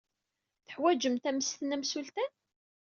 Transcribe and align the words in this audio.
Teḥwajemt 0.65 1.29
ammesten 1.29 1.75
amsultan? 1.75 2.31